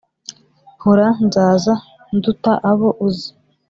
hora 0.81 1.07
nzaza 1.25 1.73
nduta 2.17 2.51
abo 2.71 2.89
uzi 3.07 3.29